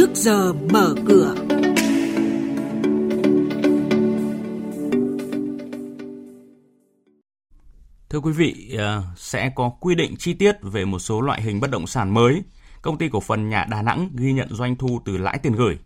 trước 0.00 0.14
giờ 0.14 0.52
mở 0.52 0.94
cửa. 1.06 1.34
Thưa 8.10 8.20
quý 8.20 8.32
vị, 8.32 8.74
ờ, 8.78 9.02
sẽ 9.16 9.50
có 9.54 9.68
quy 9.80 9.94
định 9.94 10.16
chi 10.18 10.34
tiết 10.34 10.56
về 10.62 10.84
một 10.84 10.98
số 10.98 11.20
loại 11.20 11.42
hình 11.42 11.60
bất 11.60 11.70
động 11.70 11.86
sản 11.86 12.14
mới. 12.14 12.42
Công 12.82 12.98
ty 12.98 13.08
cổ 13.08 13.20
phần 13.20 13.48
nhà 13.48 13.64
Đà 13.70 13.82
Nẵng 13.82 14.10
ghi 14.14 14.32
nhận 14.32 14.48
doanh 14.50 14.76
thu 14.76 15.00
từ 15.04 15.16
lãi 15.16 15.38
tiền 15.38 15.52
gửi. 15.52 15.78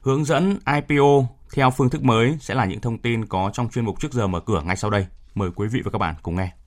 Hướng 0.00 0.24
dẫn 0.24 0.58
IPO 0.66 1.26
theo 1.54 1.70
phương 1.70 1.90
thức 1.90 2.02
mới 2.02 2.36
sẽ 2.40 2.54
là 2.54 2.64
những 2.64 2.80
thông 2.80 2.98
tin 2.98 3.26
có 3.26 3.50
trong 3.52 3.68
chuyên 3.68 3.84
mục 3.84 4.00
trước 4.00 4.12
giờ 4.12 4.26
mở 4.26 4.40
cửa 4.40 4.62
ngay 4.66 4.76
sau 4.76 4.90
đây. 4.90 5.06
Mời 5.34 5.50
quý 5.56 5.68
vị 5.68 5.80
và 5.84 5.90
các 5.90 5.98
bạn 5.98 6.14
cùng 6.22 6.36
nghe. 6.36 6.57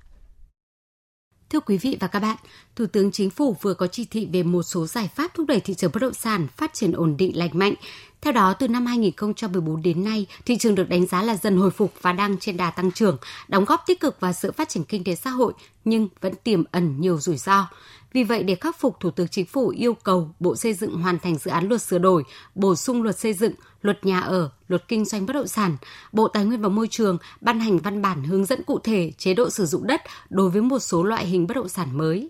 Thưa 1.51 1.59
quý 1.59 1.77
vị 1.77 1.97
và 1.99 2.07
các 2.07 2.19
bạn, 2.19 2.37
Thủ 2.75 2.85
tướng 2.85 3.11
Chính 3.11 3.29
phủ 3.29 3.55
vừa 3.61 3.73
có 3.73 3.87
chỉ 3.87 4.05
thị 4.05 4.27
về 4.33 4.43
một 4.43 4.63
số 4.63 4.87
giải 4.87 5.09
pháp 5.15 5.33
thúc 5.33 5.47
đẩy 5.47 5.59
thị 5.59 5.73
trường 5.73 5.91
bất 5.93 5.99
động 5.99 6.13
sản 6.13 6.47
phát 6.57 6.73
triển 6.73 6.91
ổn 6.91 7.17
định 7.17 7.37
lành 7.37 7.49
mạnh. 7.53 7.73
Theo 8.21 8.33
đó, 8.33 8.53
từ 8.53 8.67
năm 8.67 8.85
2014 8.85 9.81
đến 9.81 10.03
nay, 10.03 10.25
thị 10.45 10.57
trường 10.57 10.75
được 10.75 10.89
đánh 10.89 11.05
giá 11.05 11.21
là 11.21 11.35
dần 11.35 11.57
hồi 11.57 11.71
phục 11.71 11.93
và 12.01 12.13
đang 12.13 12.37
trên 12.37 12.57
đà 12.57 12.71
tăng 12.71 12.91
trưởng, 12.91 13.17
đóng 13.47 13.65
góp 13.65 13.83
tích 13.87 13.99
cực 13.99 14.19
vào 14.19 14.33
sự 14.33 14.51
phát 14.51 14.69
triển 14.69 14.83
kinh 14.83 15.03
tế 15.03 15.15
xã 15.15 15.29
hội 15.29 15.53
nhưng 15.85 16.07
vẫn 16.21 16.33
tiềm 16.43 16.63
ẩn 16.71 17.01
nhiều 17.01 17.19
rủi 17.19 17.37
ro. 17.37 17.67
Vì 18.13 18.23
vậy, 18.23 18.43
để 18.43 18.55
khắc 18.55 18.79
phục, 18.79 18.99
Thủ 18.99 19.11
tướng 19.11 19.27
Chính 19.27 19.45
phủ 19.45 19.69
yêu 19.69 19.93
cầu 19.93 20.29
Bộ 20.39 20.55
Xây 20.55 20.73
dựng 20.73 21.01
hoàn 21.01 21.19
thành 21.19 21.35
dự 21.35 21.51
án 21.51 21.67
luật 21.67 21.81
sửa 21.81 21.97
đổi, 21.97 22.23
bổ 22.55 22.75
sung 22.75 23.03
luật 23.03 23.17
xây 23.17 23.33
dựng, 23.33 23.53
luật 23.81 24.05
nhà 24.05 24.19
ở, 24.19 24.49
luật 24.67 24.87
kinh 24.87 25.05
doanh 25.05 25.25
bất 25.25 25.33
động 25.33 25.47
sản, 25.47 25.77
Bộ 26.11 26.27
Tài 26.27 26.45
nguyên 26.45 26.61
và 26.61 26.69
Môi 26.69 26.87
trường 26.91 27.17
ban 27.41 27.59
hành 27.59 27.77
văn 27.77 28.01
bản 28.01 28.23
hướng 28.23 28.45
dẫn 28.45 28.63
cụ 28.63 28.79
thể 28.79 29.11
chế 29.17 29.33
độ 29.33 29.49
sử 29.49 29.65
dụng 29.65 29.87
đất 29.87 30.01
đối 30.29 30.49
với 30.49 30.61
một 30.61 30.79
số 30.79 31.03
loại 31.03 31.25
hình 31.25 31.47
bất 31.47 31.53
động 31.53 31.69
sản 31.69 31.97
mới. 31.97 32.29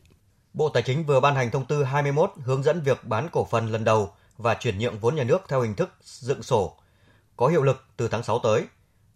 Bộ 0.53 0.69
Tài 0.69 0.83
chính 0.83 1.05
vừa 1.05 1.19
ban 1.19 1.35
hành 1.35 1.51
thông 1.51 1.65
tư 1.65 1.83
21 1.83 2.31
hướng 2.45 2.63
dẫn 2.63 2.81
việc 2.85 3.05
bán 3.07 3.29
cổ 3.31 3.47
phần 3.51 3.71
lần 3.71 3.83
đầu 3.83 4.13
và 4.41 4.53
chuyển 4.53 4.79
nhượng 4.79 4.99
vốn 4.99 5.15
nhà 5.15 5.23
nước 5.23 5.41
theo 5.47 5.61
hình 5.61 5.75
thức 5.75 5.89
dựng 6.01 6.43
sổ, 6.43 6.77
có 7.37 7.47
hiệu 7.47 7.63
lực 7.63 7.85
từ 7.97 8.07
tháng 8.07 8.23
6 8.23 8.39
tới. 8.39 8.65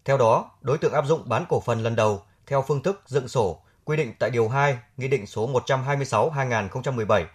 Theo 0.05 0.17
đó, 0.17 0.51
đối 0.61 0.77
tượng 0.77 0.93
áp 0.93 1.05
dụng 1.05 1.29
bán 1.29 1.45
cổ 1.49 1.59
phần 1.59 1.83
lần 1.83 1.95
đầu 1.95 2.23
theo 2.47 2.61
phương 2.67 2.81
thức 2.83 3.01
dựng 3.05 3.27
sổ 3.27 3.61
quy 3.83 3.97
định 3.97 4.13
tại 4.19 4.29
Điều 4.29 4.49
2 4.49 4.77
Nghị 4.97 5.07
định 5.07 5.27
số 5.27 5.49
126-2017. 5.49 7.25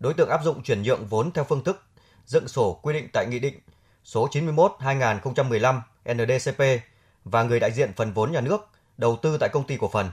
Đối 0.00 0.14
tượng 0.14 0.28
áp 0.28 0.44
dụng 0.44 0.62
chuyển 0.62 0.82
nhượng 0.82 1.06
vốn 1.06 1.32
theo 1.32 1.44
phương 1.44 1.64
thức 1.64 1.82
dựng 2.26 2.48
sổ 2.48 2.78
quy 2.82 2.94
định 2.94 3.08
tại 3.12 3.26
Nghị 3.26 3.38
định 3.38 3.60
số 4.04 4.28
91-2015 4.28 5.80
NDCP 6.12 6.62
và 7.24 7.42
người 7.42 7.60
đại 7.60 7.72
diện 7.72 7.92
phần 7.96 8.12
vốn 8.12 8.32
nhà 8.32 8.40
nước 8.40 8.68
đầu 8.96 9.18
tư 9.22 9.36
tại 9.40 9.48
công 9.52 9.66
ty 9.66 9.76
cổ 9.76 9.88
phần. 9.88 10.10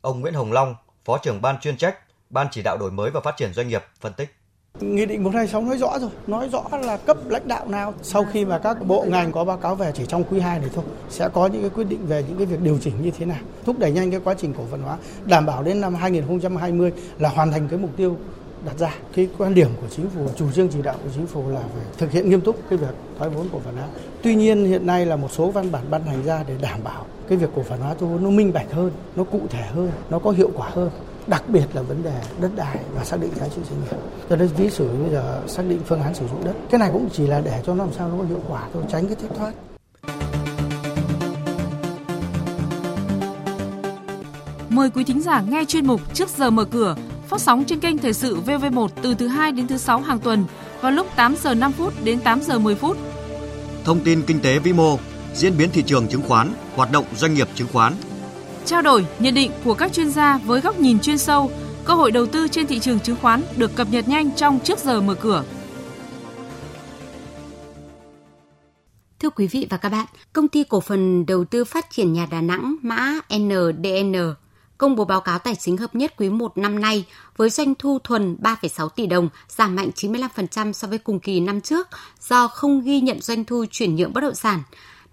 Ông 0.00 0.20
Nguyễn 0.20 0.34
Hồng 0.34 0.52
Long, 0.52 0.74
Phó 1.04 1.18
trưởng 1.18 1.42
ban 1.42 1.60
chuyên 1.60 1.76
trách, 1.76 1.98
Ban 2.30 2.48
chỉ 2.50 2.62
đạo 2.62 2.76
đổi 2.80 2.90
mới 2.90 3.10
và 3.10 3.20
phát 3.20 3.36
triển 3.36 3.54
doanh 3.54 3.68
nghiệp 3.68 3.84
phân 4.00 4.12
tích. 4.12 4.34
Nghị 4.80 5.06
định 5.06 5.24
126 5.24 5.62
nói 5.62 5.78
rõ 5.78 5.98
rồi, 5.98 6.10
nói 6.26 6.48
rõ 6.48 6.62
là 6.82 6.96
cấp 6.96 7.16
lãnh 7.28 7.48
đạo 7.48 7.68
nào. 7.68 7.94
Sau 8.02 8.24
khi 8.32 8.44
mà 8.44 8.58
các 8.58 8.86
bộ 8.86 9.04
ngành 9.08 9.32
có 9.32 9.44
báo 9.44 9.56
cáo 9.56 9.74
về 9.74 9.92
chỉ 9.94 10.06
trong 10.06 10.24
quý 10.24 10.40
2 10.40 10.58
này 10.58 10.70
thôi 10.74 10.84
sẽ 11.10 11.28
có 11.28 11.46
những 11.46 11.60
cái 11.60 11.70
quyết 11.70 11.84
định 11.84 12.06
về 12.06 12.24
những 12.28 12.36
cái 12.38 12.46
việc 12.46 12.60
điều 12.60 12.78
chỉnh 12.78 12.94
như 13.02 13.10
thế 13.18 13.26
nào, 13.26 13.38
thúc 13.64 13.78
đẩy 13.78 13.90
nhanh 13.90 14.10
cái 14.10 14.20
quá 14.24 14.34
trình 14.38 14.54
cổ 14.58 14.62
phần 14.70 14.82
hóa, 14.82 14.96
đảm 15.24 15.46
bảo 15.46 15.62
đến 15.62 15.80
năm 15.80 15.94
2020 15.94 16.92
là 17.18 17.28
hoàn 17.28 17.52
thành 17.52 17.68
cái 17.68 17.78
mục 17.78 17.90
tiêu 17.96 18.16
đặt 18.66 18.78
ra. 18.78 18.94
Cái 19.14 19.28
quan 19.38 19.54
điểm 19.54 19.68
của 19.80 19.86
chính 19.96 20.10
phủ, 20.10 20.28
chủ 20.36 20.52
trương 20.52 20.68
chỉ 20.68 20.82
đạo 20.82 20.96
của 21.04 21.10
chính 21.14 21.26
phủ 21.26 21.48
là 21.48 21.60
phải 21.60 21.84
thực 21.98 22.10
hiện 22.10 22.30
nghiêm 22.30 22.40
túc 22.40 22.56
cái 22.70 22.78
việc 22.78 22.94
thoái 23.18 23.30
vốn 23.30 23.46
cổ 23.52 23.58
phần 23.64 23.76
hóa. 23.76 23.86
Tuy 24.22 24.34
nhiên 24.34 24.64
hiện 24.64 24.86
nay 24.86 25.06
là 25.06 25.16
một 25.16 25.28
số 25.32 25.50
văn 25.50 25.72
bản 25.72 25.82
ban 25.90 26.02
hành 26.02 26.24
ra 26.24 26.44
để 26.48 26.54
đảm 26.62 26.80
bảo 26.84 27.04
cái 27.28 27.38
việc 27.38 27.50
cổ 27.56 27.62
phần 27.62 27.80
hóa 27.80 27.94
thu 27.98 28.06
vốn 28.06 28.24
nó 28.24 28.30
minh 28.30 28.52
bạch 28.52 28.72
hơn, 28.72 28.90
nó 29.16 29.24
cụ 29.24 29.40
thể 29.50 29.62
hơn, 29.62 29.90
nó 30.10 30.18
có 30.18 30.30
hiệu 30.30 30.50
quả 30.54 30.68
hơn 30.70 30.90
đặc 31.26 31.48
biệt 31.48 31.66
là 31.72 31.82
vấn 31.82 32.02
đề 32.02 32.20
đất 32.40 32.50
đai 32.56 32.78
và 32.94 33.04
xác 33.04 33.20
định 33.20 33.30
giá 33.40 33.48
trị 33.48 33.60
doanh 33.70 33.80
nghiệp. 33.80 33.96
Cho 34.30 34.36
nên 34.36 34.48
ví 34.56 34.70
dụ 34.70 34.88
bây 34.88 35.10
giờ 35.10 35.42
xác 35.46 35.62
định 35.68 35.80
phương 35.86 36.02
án 36.02 36.14
sử 36.14 36.28
dụng 36.28 36.44
đất, 36.44 36.54
cái 36.70 36.78
này 36.78 36.90
cũng 36.92 37.08
chỉ 37.12 37.26
là 37.26 37.40
để 37.40 37.62
cho 37.66 37.74
nó 37.74 37.84
làm 37.84 37.92
sao 37.92 38.08
nó 38.08 38.18
có 38.18 38.24
hiệu 38.24 38.40
quả 38.48 38.68
thôi, 38.72 38.82
tránh 38.88 39.06
cái 39.06 39.16
thất 39.16 39.28
thoát. 39.36 39.52
Mời 44.68 44.90
quý 44.90 45.04
thính 45.04 45.22
giả 45.22 45.42
nghe 45.48 45.64
chuyên 45.64 45.86
mục 45.86 46.00
Trước 46.14 46.28
giờ 46.28 46.50
mở 46.50 46.64
cửa 46.64 46.96
phát 47.28 47.40
sóng 47.40 47.64
trên 47.64 47.80
kênh 47.80 47.98
Thời 47.98 48.12
sự 48.12 48.40
VV1 48.46 48.88
từ 49.02 49.14
thứ 49.14 49.28
2 49.28 49.52
đến 49.52 49.66
thứ 49.66 49.76
6 49.76 50.00
hàng 50.00 50.18
tuần 50.18 50.44
vào 50.80 50.92
lúc 50.92 51.06
8 51.16 51.36
giờ 51.42 51.54
5 51.54 51.72
phút 51.72 51.94
đến 52.04 52.20
8 52.20 52.40
giờ 52.42 52.58
10 52.58 52.74
phút. 52.74 52.96
Thông 53.84 54.00
tin 54.00 54.22
kinh 54.22 54.40
tế 54.40 54.58
vĩ 54.58 54.72
mô, 54.72 54.98
diễn 55.34 55.58
biến 55.58 55.70
thị 55.72 55.82
trường 55.82 56.08
chứng 56.08 56.22
khoán, 56.22 56.52
hoạt 56.74 56.92
động 56.92 57.04
doanh 57.16 57.34
nghiệp 57.34 57.48
chứng 57.54 57.68
khoán, 57.72 57.92
Trao 58.66 58.82
đổi, 58.82 59.06
nhận 59.18 59.34
định 59.34 59.50
của 59.64 59.74
các 59.74 59.92
chuyên 59.92 60.10
gia 60.10 60.38
với 60.38 60.60
góc 60.60 60.80
nhìn 60.80 61.00
chuyên 61.00 61.18
sâu, 61.18 61.50
cơ 61.84 61.94
hội 61.94 62.12
đầu 62.12 62.26
tư 62.26 62.48
trên 62.48 62.66
thị 62.66 62.78
trường 62.78 63.00
chứng 63.00 63.16
khoán 63.22 63.42
được 63.56 63.74
cập 63.74 63.88
nhật 63.90 64.08
nhanh 64.08 64.30
trong 64.30 64.60
trước 64.60 64.78
giờ 64.78 65.00
mở 65.00 65.14
cửa. 65.14 65.44
Thưa 69.20 69.30
quý 69.30 69.46
vị 69.46 69.66
và 69.70 69.76
các 69.76 69.88
bạn, 69.88 70.06
công 70.32 70.48
ty 70.48 70.64
cổ 70.64 70.80
phần 70.80 71.26
đầu 71.26 71.44
tư 71.44 71.64
phát 71.64 71.90
triển 71.90 72.12
nhà 72.12 72.26
Đà 72.30 72.40
Nẵng 72.40 72.76
mã 72.82 73.14
NDN 73.36 74.14
công 74.78 74.96
bố 74.96 75.04
báo 75.04 75.20
cáo 75.20 75.38
tài 75.38 75.54
chính 75.54 75.76
hợp 75.76 75.94
nhất 75.94 76.14
quý 76.16 76.28
1 76.28 76.58
năm 76.58 76.80
nay 76.80 77.04
với 77.36 77.50
doanh 77.50 77.74
thu 77.74 77.98
thuần 78.04 78.36
3,6 78.42 78.88
tỷ 78.88 79.06
đồng, 79.06 79.28
giảm 79.48 79.76
mạnh 79.76 79.90
95% 79.94 80.72
so 80.72 80.88
với 80.88 80.98
cùng 80.98 81.20
kỳ 81.20 81.40
năm 81.40 81.60
trước 81.60 81.88
do 82.20 82.48
không 82.48 82.80
ghi 82.80 83.00
nhận 83.00 83.20
doanh 83.20 83.44
thu 83.44 83.64
chuyển 83.70 83.96
nhượng 83.96 84.12
bất 84.12 84.20
động 84.20 84.34
sản. 84.34 84.62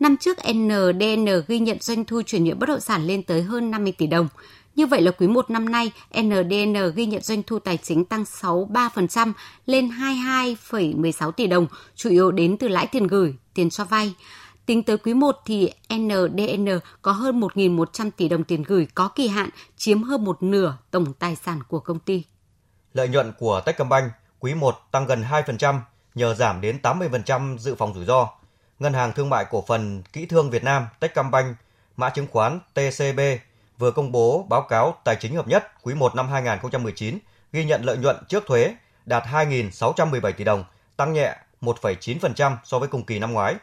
Năm 0.04 0.18
trước 0.18 0.38
NDN 0.54 1.26
ghi 1.48 1.60
nhận 1.60 1.78
doanh 1.82 2.06
thu 2.06 2.22
chuyển 2.26 2.44
nhượng 2.44 2.60
bất 2.60 2.70
động 2.70 2.80
sản 2.80 3.08
lên 3.08 3.24
tới 3.24 3.42
hơn 3.42 3.72
50 3.72 3.94
tỷ 3.98 4.08
đồng. 4.08 4.28
Như 4.76 4.86
vậy 4.86 5.02
là 5.02 5.12
quý 5.12 5.28
1 5.28 5.50
năm 5.50 5.72
nay, 5.72 5.92
NDN 6.22 6.74
ghi 6.96 7.06
nhận 7.06 7.22
doanh 7.22 7.44
thu 7.44 7.60
tài 7.60 7.78
chính 7.78 8.06
tăng 8.06 8.24
63% 8.24 9.34
lên 9.66 9.88
22,16 9.88 11.32
tỷ 11.32 11.48
đồng, 11.48 11.68
chủ 11.96 12.10
yếu 12.10 12.32
đến 12.32 12.58
từ 12.58 12.68
lãi 12.68 12.88
tiền 12.88 13.08
gửi, 13.08 13.36
tiền 13.54 13.70
cho 13.70 13.86
vay. 13.86 14.16
Tính 14.66 14.84
tới 14.84 14.98
quý 14.98 15.14
1 15.14 15.36
thì 15.46 15.72
NDN 15.94 16.68
có 17.02 17.12
hơn 17.12 17.40
1.100 17.40 18.12
tỷ 18.18 18.30
đồng 18.30 18.44
tiền 18.44 18.64
gửi 18.64 18.88
có 18.96 19.08
kỳ 19.08 19.28
hạn, 19.28 19.50
chiếm 19.78 20.04
hơn 20.04 20.26
một 20.26 20.44
nửa 20.44 20.78
tổng 20.92 21.14
tài 21.14 21.36
sản 21.36 21.60
của 21.68 21.80
công 21.80 22.00
ty. 22.00 22.24
Lợi 22.94 23.08
nhuận 23.08 23.34
của 23.40 23.62
Techcombank 23.66 24.12
quý 24.40 24.54
1 24.54 24.76
tăng 24.92 25.06
gần 25.08 25.24
2% 25.32 25.80
nhờ 26.16 26.36
giảm 26.36 26.62
đến 26.62 26.80
80% 26.84 27.58
dự 27.58 27.76
phòng 27.76 27.94
rủi 27.94 28.06
ro. 28.06 28.30
Ngân 28.84 28.94
hàng 28.94 29.14
Thương 29.14 29.30
mại 29.30 29.46
Cổ 29.46 29.64
phần 29.68 30.04
Kỹ 30.14 30.26
thương 30.26 30.50
Việt 30.50 30.64
Nam 30.64 30.88
Techcombank, 31.00 31.58
mã 31.98 32.10
chứng 32.10 32.28
khoán 32.32 32.60
TCB 32.74 33.20
vừa 33.78 33.92
công 33.92 34.12
bố 34.12 34.46
báo 34.50 34.62
cáo 34.62 34.96
tài 35.04 35.16
chính 35.16 35.36
hợp 35.36 35.48
nhất 35.48 35.84
quý 35.84 35.94
1 35.94 36.16
năm 36.16 36.30
2019 36.30 37.20
ghi 37.54 37.66
nhận 37.66 37.84
lợi 37.84 37.98
nhuận 37.98 38.16
trước 38.30 38.44
thuế 38.48 38.76
đạt 39.06 39.24
2.617 39.24 40.32
tỷ 40.32 40.44
đồng, 40.44 40.64
tăng 40.98 41.14
nhẹ 41.14 41.36
1,9% 41.62 42.56
so 42.64 42.80
với 42.80 42.88
cùng 42.88 43.04
kỳ 43.04 43.20
năm 43.20 43.34
ngoái. 43.34 43.56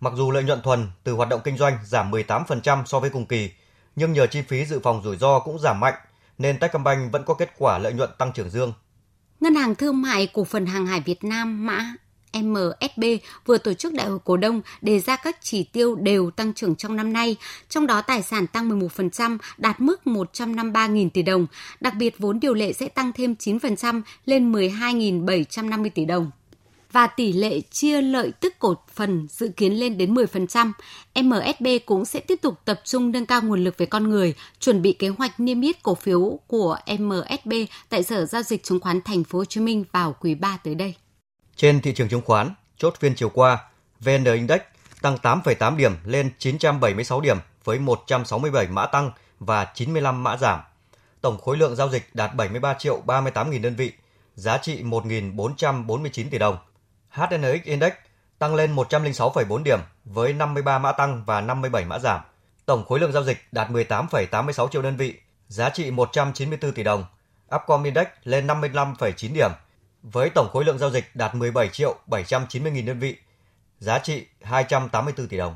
Mặc 0.00 0.12
dù 0.16 0.30
lợi 0.30 0.44
nhuận 0.44 0.62
thuần 0.62 0.90
từ 1.04 1.12
hoạt 1.12 1.28
động 1.28 1.40
kinh 1.44 1.56
doanh 1.56 1.78
giảm 1.84 2.10
18% 2.10 2.84
so 2.84 3.00
với 3.00 3.10
cùng 3.10 3.26
kỳ, 3.26 3.50
nhưng 3.96 4.12
nhờ 4.12 4.26
chi 4.26 4.42
phí 4.42 4.64
dự 4.64 4.80
phòng 4.82 5.02
rủi 5.04 5.16
ro 5.16 5.38
cũng 5.38 5.58
giảm 5.58 5.80
mạnh 5.80 5.94
nên 6.38 6.58
Techcombank 6.58 7.12
vẫn 7.12 7.24
có 7.24 7.34
kết 7.34 7.52
quả 7.58 7.78
lợi 7.78 7.92
nhuận 7.92 8.10
tăng 8.18 8.32
trưởng 8.32 8.50
dương. 8.50 8.72
Ngân 9.40 9.54
hàng 9.54 9.74
Thương 9.74 10.02
mại 10.02 10.26
Cổ 10.26 10.44
phần 10.44 10.66
Hàng 10.66 10.86
hải 10.86 11.00
Việt 11.00 11.24
Nam 11.24 11.66
mã 11.66 11.94
MSB 12.32 13.04
vừa 13.46 13.58
tổ 13.58 13.74
chức 13.74 13.94
đại 13.94 14.08
hội 14.08 14.18
cổ 14.24 14.36
đông 14.36 14.60
đề 14.80 15.00
ra 15.00 15.16
các 15.16 15.38
chỉ 15.42 15.64
tiêu 15.64 15.94
đều 15.94 16.30
tăng 16.30 16.54
trưởng 16.54 16.76
trong 16.76 16.96
năm 16.96 17.12
nay, 17.12 17.36
trong 17.68 17.86
đó 17.86 18.00
tài 18.00 18.22
sản 18.22 18.46
tăng 18.46 18.80
11% 18.80 19.38
đạt 19.58 19.80
mức 19.80 20.00
153.000 20.04 21.10
tỷ 21.10 21.22
đồng, 21.22 21.46
đặc 21.80 21.94
biệt 21.98 22.18
vốn 22.18 22.40
điều 22.40 22.54
lệ 22.54 22.72
sẽ 22.72 22.88
tăng 22.88 23.12
thêm 23.12 23.34
9% 23.38 24.02
lên 24.26 24.52
12.750 24.52 25.90
tỷ 25.94 26.04
đồng 26.04 26.30
và 26.92 27.06
tỷ 27.06 27.32
lệ 27.32 27.60
chia 27.60 28.02
lợi 28.02 28.32
tức 28.40 28.54
cổ 28.58 28.74
phần 28.94 29.26
dự 29.30 29.48
kiến 29.48 29.72
lên 29.72 29.98
đến 29.98 30.14
10%. 30.14 30.72
MSB 31.22 31.66
cũng 31.86 32.04
sẽ 32.04 32.20
tiếp 32.20 32.38
tục 32.42 32.54
tập 32.64 32.80
trung 32.84 33.12
nâng 33.12 33.26
cao 33.26 33.42
nguồn 33.42 33.64
lực 33.64 33.78
về 33.78 33.86
con 33.86 34.10
người, 34.10 34.34
chuẩn 34.60 34.82
bị 34.82 34.92
kế 34.92 35.08
hoạch 35.08 35.40
niêm 35.40 35.60
yết 35.60 35.82
cổ 35.82 35.94
phiếu 35.94 36.40
của 36.46 36.76
MSB 36.98 37.52
tại 37.88 38.02
Sở 38.02 38.24
giao 38.24 38.42
dịch 38.42 38.64
chứng 38.64 38.80
khoán 38.80 39.00
Thành 39.00 39.24
phố 39.24 39.38
Hồ 39.38 39.44
Chí 39.44 39.60
Minh 39.60 39.84
vào 39.92 40.16
quý 40.20 40.34
3 40.34 40.58
tới 40.64 40.74
đây. 40.74 40.94
Trên 41.58 41.80
thị 41.80 41.92
trường 41.92 42.08
chứng 42.08 42.22
khoán, 42.22 42.54
chốt 42.76 42.94
phiên 43.00 43.14
chiều 43.14 43.28
qua, 43.28 43.58
VN 44.00 44.24
Index 44.24 44.60
tăng 45.02 45.16
8,8 45.22 45.76
điểm 45.76 45.92
lên 46.04 46.30
976 46.38 47.20
điểm 47.20 47.38
với 47.64 47.78
167 47.78 48.66
mã 48.66 48.86
tăng 48.86 49.10
và 49.40 49.64
95 49.74 50.22
mã 50.24 50.36
giảm. 50.36 50.60
Tổng 51.20 51.38
khối 51.38 51.56
lượng 51.56 51.76
giao 51.76 51.88
dịch 51.88 52.08
đạt 52.14 52.34
73 52.34 52.74
triệu 52.74 53.00
38 53.06 53.50
nghìn 53.50 53.62
đơn 53.62 53.74
vị, 53.76 53.92
giá 54.34 54.58
trị 54.58 54.82
1.449 54.82 56.24
tỷ 56.30 56.38
đồng. 56.38 56.58
HNX 57.10 57.64
Index 57.64 57.92
tăng 58.38 58.54
lên 58.54 58.76
106,4 58.76 59.62
điểm 59.62 59.78
với 60.04 60.32
53 60.32 60.78
mã 60.78 60.92
tăng 60.92 61.24
và 61.26 61.40
57 61.40 61.84
mã 61.84 61.98
giảm. 61.98 62.20
Tổng 62.66 62.84
khối 62.84 63.00
lượng 63.00 63.12
giao 63.12 63.24
dịch 63.24 63.38
đạt 63.52 63.70
18,86 63.70 64.68
triệu 64.68 64.82
đơn 64.82 64.96
vị, 64.96 65.14
giá 65.48 65.70
trị 65.70 65.90
194 65.90 66.72
tỷ 66.72 66.82
đồng. 66.82 67.04
Upcom 67.56 67.82
Index 67.82 68.06
lên 68.24 68.46
55,9 68.46 69.32
điểm 69.34 69.50
với 70.02 70.30
tổng 70.30 70.48
khối 70.52 70.64
lượng 70.64 70.78
giao 70.78 70.90
dịch 70.90 71.10
đạt 71.14 71.34
17 71.34 71.68
triệu 71.68 71.96
790 72.06 72.72
nghìn 72.72 72.86
đơn 72.86 72.98
vị, 72.98 73.16
giá 73.78 73.98
trị 73.98 74.26
284 74.42 75.28
tỷ 75.28 75.36
đồng. 75.36 75.54